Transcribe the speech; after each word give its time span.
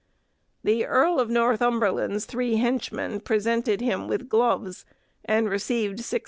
The 0.63 0.83
Earl 0.83 1.19
of 1.19 1.29
Northumberland's 1.29 2.25
three 2.25 2.55
henchmen 2.55 3.19
presented 3.19 3.81
him 3.81 4.07
with 4.07 4.29
gloves, 4.29 4.83
and 5.25 5.47
received 5.47 5.99
6_s. 5.99 6.19